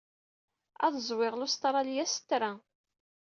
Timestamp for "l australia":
1.37-2.05